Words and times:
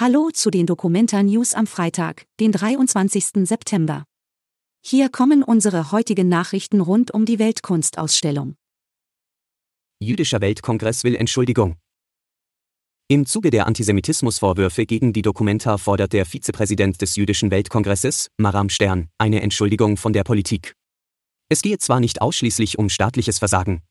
Hallo 0.00 0.30
zu 0.32 0.50
den 0.50 0.64
Dokumenta 0.64 1.22
News 1.22 1.52
am 1.52 1.66
Freitag, 1.66 2.24
den 2.40 2.52
23. 2.52 3.46
September. 3.46 4.06
Hier 4.82 5.10
kommen 5.10 5.42
unsere 5.42 5.92
heutigen 5.92 6.26
Nachrichten 6.26 6.80
rund 6.80 7.10
um 7.10 7.26
die 7.26 7.38
Weltkunstausstellung. 7.38 8.54
Jüdischer 10.02 10.40
Weltkongress 10.40 11.04
will 11.04 11.14
Entschuldigung. 11.16 11.76
Im 13.08 13.26
Zuge 13.26 13.50
der 13.50 13.66
Antisemitismusvorwürfe 13.66 14.86
gegen 14.86 15.12
die 15.12 15.20
Dokumenta 15.20 15.76
fordert 15.76 16.14
der 16.14 16.24
Vizepräsident 16.24 17.02
des 17.02 17.16
Jüdischen 17.16 17.50
Weltkongresses, 17.50 18.30
Maram 18.38 18.70
Stern, 18.70 19.10
eine 19.18 19.42
Entschuldigung 19.42 19.98
von 19.98 20.14
der 20.14 20.24
Politik. 20.24 20.76
Es 21.50 21.60
gehe 21.60 21.76
zwar 21.76 22.00
nicht 22.00 22.22
ausschließlich 22.22 22.78
um 22.78 22.88
staatliches 22.88 23.38
Versagen. 23.38 23.82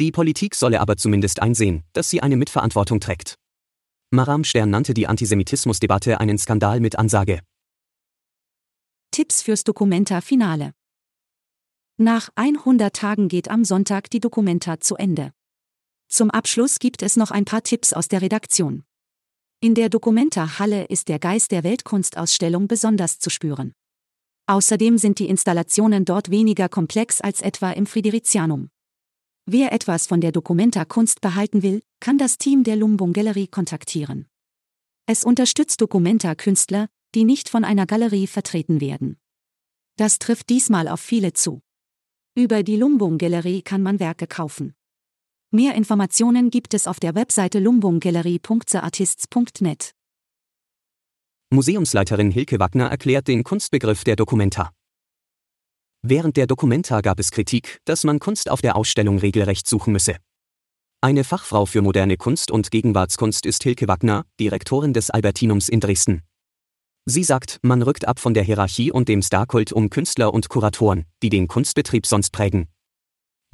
Die 0.00 0.10
Politik 0.10 0.56
solle 0.56 0.80
aber 0.80 0.96
zumindest 0.96 1.40
einsehen, 1.40 1.84
dass 1.92 2.10
sie 2.10 2.20
eine 2.20 2.36
Mitverantwortung 2.36 2.98
trägt. 2.98 3.36
Maram 4.12 4.42
Stern 4.42 4.70
nannte 4.70 4.92
die 4.92 5.06
Antisemitismusdebatte 5.06 6.18
einen 6.18 6.36
Skandal 6.36 6.80
mit 6.80 6.98
Ansage. 6.98 7.42
Tipps 9.12 9.40
fürs 9.40 9.62
Dokumenta-Finale. 9.62 10.72
Nach 11.96 12.28
100 12.34 12.92
Tagen 12.92 13.28
geht 13.28 13.48
am 13.48 13.64
Sonntag 13.64 14.10
die 14.10 14.18
Dokumenta 14.18 14.80
zu 14.80 14.96
Ende. 14.96 15.30
Zum 16.08 16.32
Abschluss 16.32 16.80
gibt 16.80 17.02
es 17.02 17.16
noch 17.16 17.30
ein 17.30 17.44
paar 17.44 17.62
Tipps 17.62 17.92
aus 17.92 18.08
der 18.08 18.20
Redaktion. 18.20 18.82
In 19.60 19.76
der 19.76 19.88
Dokumenta-Halle 19.88 20.86
ist 20.86 21.06
der 21.06 21.20
Geist 21.20 21.52
der 21.52 21.62
Weltkunstausstellung 21.62 22.66
besonders 22.66 23.20
zu 23.20 23.30
spüren. 23.30 23.74
Außerdem 24.46 24.98
sind 24.98 25.20
die 25.20 25.28
Installationen 25.28 26.04
dort 26.04 26.32
weniger 26.32 26.68
komplex 26.68 27.20
als 27.20 27.42
etwa 27.42 27.70
im 27.70 27.86
Fridericianum. 27.86 28.70
Wer 29.52 29.72
etwas 29.72 30.06
von 30.06 30.20
der 30.20 30.30
Documenta-Kunst 30.30 31.20
behalten 31.20 31.64
will, 31.64 31.82
kann 31.98 32.18
das 32.18 32.38
Team 32.38 32.62
der 32.62 32.76
Lumbung 32.76 33.12
Galerie 33.12 33.48
kontaktieren. 33.48 34.28
Es 35.06 35.24
unterstützt 35.24 35.80
Documenta-Künstler, 35.80 36.86
die 37.16 37.24
nicht 37.24 37.48
von 37.48 37.64
einer 37.64 37.84
Galerie 37.84 38.28
vertreten 38.28 38.80
werden. 38.80 39.18
Das 39.96 40.20
trifft 40.20 40.50
diesmal 40.50 40.86
auf 40.86 41.00
viele 41.00 41.32
zu. 41.32 41.62
Über 42.36 42.62
die 42.62 42.76
Lumbung 42.76 43.18
Galerie 43.18 43.62
kann 43.62 43.82
man 43.82 43.98
Werke 43.98 44.28
kaufen. 44.28 44.76
Mehr 45.50 45.74
Informationen 45.74 46.50
gibt 46.50 46.72
es 46.72 46.86
auf 46.86 47.00
der 47.00 47.16
Webseite 47.16 47.58
lumbunggalerie.seartists.net. 47.58 49.96
Museumsleiterin 51.52 52.30
Hilke 52.30 52.60
Wagner 52.60 52.86
erklärt 52.86 53.26
den 53.26 53.42
Kunstbegriff 53.42 54.04
der 54.04 54.14
Dokumenta. 54.14 54.70
Während 56.02 56.38
der 56.38 56.46
Dokumenta 56.46 57.02
gab 57.02 57.20
es 57.20 57.30
Kritik, 57.30 57.78
dass 57.84 58.04
man 58.04 58.20
Kunst 58.20 58.50
auf 58.50 58.62
der 58.62 58.76
Ausstellung 58.76 59.18
regelrecht 59.18 59.68
suchen 59.68 59.92
müsse. 59.92 60.16
Eine 61.02 61.24
Fachfrau 61.24 61.66
für 61.66 61.82
moderne 61.82 62.16
Kunst 62.16 62.50
und 62.50 62.70
Gegenwartskunst 62.70 63.44
ist 63.44 63.62
Hilke 63.62 63.86
Wagner, 63.86 64.24
Direktorin 64.38 64.94
des 64.94 65.10
Albertinums 65.10 65.68
in 65.68 65.80
Dresden. 65.80 66.22
Sie 67.06 67.24
sagt, 67.24 67.58
man 67.62 67.82
rückt 67.82 68.06
ab 68.06 68.18
von 68.18 68.34
der 68.34 68.42
Hierarchie 68.42 68.92
und 68.92 69.08
dem 69.08 69.22
Starkult 69.22 69.72
um 69.72 69.90
Künstler 69.90 70.32
und 70.32 70.48
Kuratoren, 70.48 71.04
die 71.22 71.28
den 71.28 71.48
Kunstbetrieb 71.48 72.06
sonst 72.06 72.30
prägen. 72.30 72.68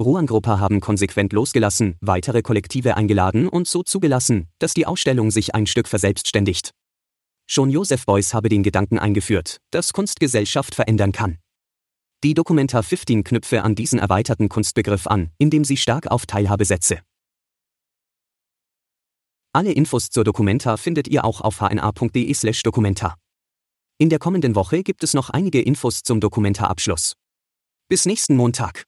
Ruangruppe 0.01 0.59
haben 0.59 0.79
konsequent 0.79 1.33
losgelassen, 1.33 1.95
weitere 2.01 2.41
Kollektive 2.41 2.95
eingeladen 2.95 3.49
und 3.49 3.67
so 3.67 3.83
zugelassen, 3.83 4.47
dass 4.59 4.73
die 4.73 4.85
Ausstellung 4.85 5.31
sich 5.31 5.55
ein 5.55 5.65
Stück 5.67 5.87
verselbstständigt. 5.87 6.71
Schon 7.49 7.71
Josef 7.71 8.05
Beuys 8.05 8.33
habe 8.33 8.49
den 8.49 8.61
Gedanken 8.63 8.99
eingeführt, 8.99 9.57
dass 9.71 9.93
Kunstgesellschaft 9.93 10.75
verändern 10.75 11.13
kann. 11.13 11.39
Die 12.27 12.33
Dokumenta 12.33 12.81
15 12.81 13.23
knüpfe 13.23 13.63
an 13.63 13.73
diesen 13.73 13.99
erweiterten 13.99 14.49
Kunstbegriff 14.49 15.07
an, 15.07 15.31
indem 15.37 15.63
sie 15.63 15.77
stark 15.77 16.07
auf 16.07 16.25
Teilhabe 16.25 16.65
setze. 16.65 16.99
Alle 19.53 19.71
Infos 19.71 20.09
zur 20.09 20.25
Dokumenta 20.25 20.75
findet 20.75 21.07
ihr 21.07 21.23
auch 21.23 21.39
auf 21.39 21.61
hna.de/dokumenta. 21.61 23.15
In 23.97 24.09
der 24.09 24.19
kommenden 24.19 24.55
Woche 24.55 24.83
gibt 24.83 25.05
es 25.05 25.13
noch 25.13 25.29
einige 25.29 25.61
Infos 25.61 26.03
zum 26.03 26.19
Dokumenta-Abschluss. 26.19 27.13
Bis 27.87 28.05
nächsten 28.05 28.35
Montag. 28.35 28.83